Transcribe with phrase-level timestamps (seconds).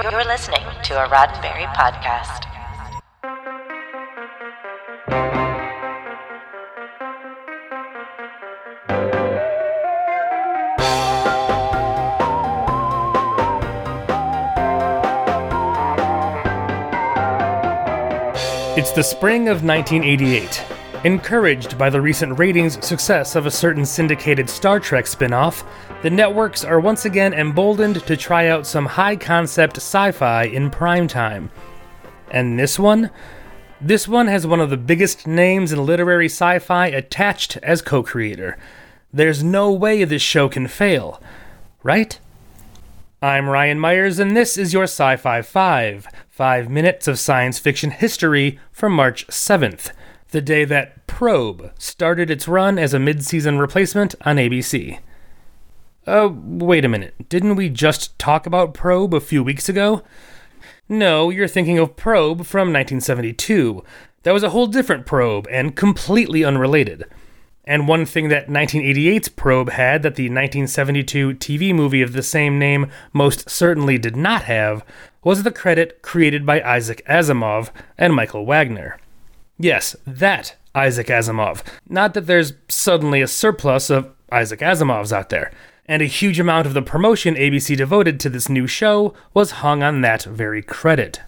[0.00, 2.44] You're listening to a Roddenberry podcast.
[18.78, 20.77] It's the spring of 1988.
[21.08, 25.64] Encouraged by the recent ratings success of a certain syndicated Star Trek spin off,
[26.02, 30.68] the networks are once again emboldened to try out some high concept sci fi in
[30.68, 31.50] prime time.
[32.30, 33.08] And this one?
[33.80, 38.02] This one has one of the biggest names in literary sci fi attached as co
[38.02, 38.58] creator.
[39.10, 41.22] There's no way this show can fail,
[41.82, 42.20] right?
[43.22, 47.92] I'm Ryan Myers, and this is your Sci Fi 5, five minutes of science fiction
[47.92, 49.92] history for March 7th,
[50.32, 55.00] the day that Probe started its run as a mid season replacement on ABC.
[56.06, 60.02] Uh, wait a minute, didn't we just talk about Probe a few weeks ago?
[60.88, 63.82] No, you're thinking of Probe from 1972.
[64.22, 67.04] That was a whole different probe and completely unrelated.
[67.64, 72.58] And one thing that 1988's probe had that the 1972 TV movie of the same
[72.58, 74.84] name most certainly did not have
[75.22, 78.98] was the credit created by Isaac Asimov and Michael Wagner.
[79.58, 81.62] Yes, that Isaac Asimov.
[81.88, 85.50] Not that there's suddenly a surplus of Isaac Asimovs out there.
[85.86, 89.82] And a huge amount of the promotion ABC devoted to this new show was hung
[89.82, 91.20] on that very credit.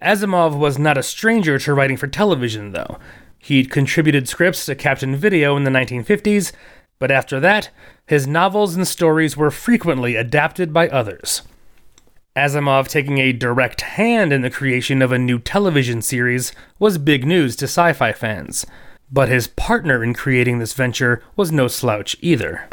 [0.00, 2.98] Asimov was not a stranger to writing for television, though.
[3.38, 6.52] He'd contributed scripts to Captain Video in the 1950s,
[6.98, 7.70] but after that,
[8.06, 11.42] his novels and stories were frequently adapted by others.
[12.36, 17.26] Asimov taking a direct hand in the creation of a new television series was big
[17.26, 18.64] news to sci fi fans,
[19.10, 22.68] but his partner in creating this venture was no slouch either.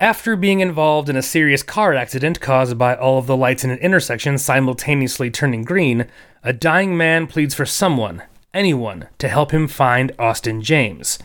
[0.00, 3.70] After being involved in a serious car accident caused by all of the lights in
[3.70, 6.08] an intersection simultaneously turning green,
[6.42, 11.20] a dying man pleads for someone, anyone, to help him find Austin James.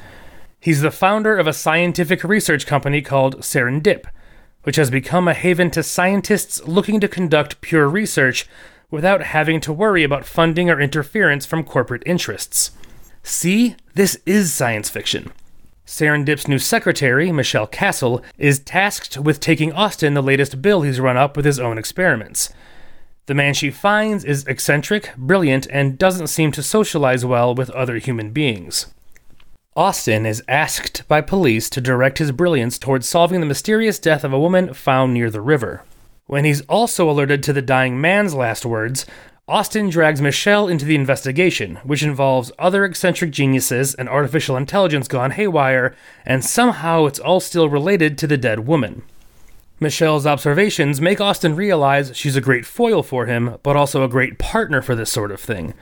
[0.60, 4.06] He's the founder of a scientific research company called Serendip,
[4.64, 8.48] which has become a haven to scientists looking to conduct pure research
[8.90, 12.72] without having to worry about funding or interference from corporate interests.
[13.24, 15.32] See, this is science fiction.
[15.86, 21.18] Serendip's new secretary, Michelle Castle, is tasked with taking Austin the latest bill he's run
[21.18, 22.50] up with his own experiments.
[23.28, 27.98] The man she finds is eccentric, brilliant, and doesn't seem to socialize well with other
[27.98, 28.88] human beings.
[29.78, 34.34] Austin is asked by police to direct his brilliance towards solving the mysterious death of
[34.34, 35.84] a woman found near the river.
[36.26, 39.06] When he's also alerted to the dying man's last words,
[39.48, 45.30] Austin drags Michelle into the investigation, which involves other eccentric geniuses and artificial intelligence gone
[45.30, 45.96] haywire,
[46.26, 49.04] and somehow it's all still related to the dead woman.
[49.80, 54.40] Michelle's observations make Austin realize she's a great foil for him, but also a great
[54.40, 55.76] partner for this sort of thing.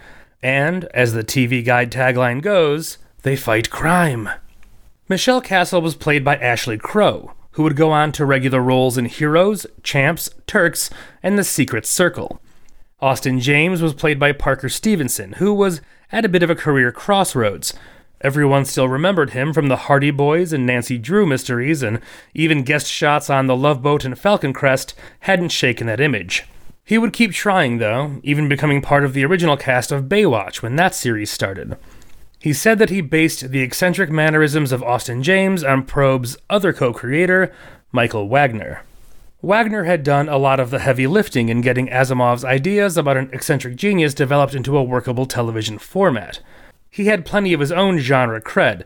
[0.44, 4.30] And, as the TV Guide tagline goes, they fight crime.
[5.10, 9.06] Michelle Castle was played by Ashley Crow, who would go on to regular roles in
[9.06, 10.92] Heroes, Champs, Turks,
[11.24, 12.40] and The Secret Circle.
[13.02, 15.82] Austin James was played by Parker Stevenson, who was
[16.12, 17.74] at a bit of a career crossroads.
[18.22, 22.02] Everyone still remembered him from the Hardy Boys and Nancy Drew mysteries, and
[22.36, 26.44] even guest shots on The Love Boat and Falcon Crest hadn't shaken that image.
[26.84, 30.76] He would keep trying, though, even becoming part of the original cast of Baywatch when
[30.76, 31.76] that series started.
[32.46, 36.94] He said that he based the eccentric mannerisms of Austin James on Probe's other co
[36.94, 37.52] creator,
[37.92, 38.84] Michael Wagner.
[39.42, 43.32] Wagner had done a lot of the heavy lifting in getting Asimov's ideas about an
[43.34, 46.40] eccentric genius developed into a workable television format.
[46.92, 48.84] He had plenty of his own genre cred,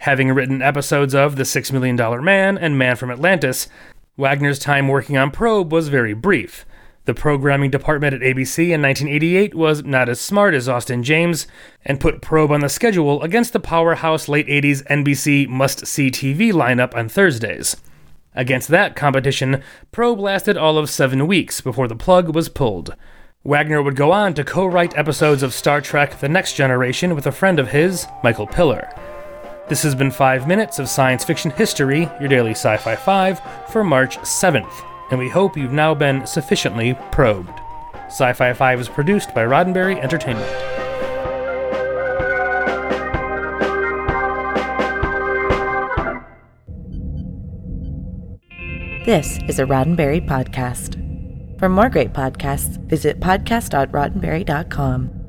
[0.00, 3.68] having written episodes of The Six Million Dollar Man and Man from Atlantis.
[4.16, 6.64] Wagner's time working on Probe was very brief.
[7.04, 11.48] The programming department at ABC in 1988 was not as smart as Austin James
[11.84, 16.52] and put Probe on the schedule against the powerhouse late 80s NBC must see TV
[16.52, 17.76] lineup on Thursdays.
[18.36, 22.94] Against that competition, Probe lasted all of seven weeks before the plug was pulled.
[23.42, 27.26] Wagner would go on to co write episodes of Star Trek The Next Generation with
[27.26, 28.88] a friend of his, Michael Piller.
[29.68, 33.82] This has been 5 minutes of science fiction history, your daily Sci Fi 5, for
[33.82, 37.60] March 7th, and we hope you've now been sufficiently probed.
[38.06, 40.50] Sci Fi 5 is produced by Roddenberry Entertainment.
[49.04, 50.98] This is a Roddenberry podcast.
[51.58, 55.21] For more great podcasts, visit podcast.roddenberry.com.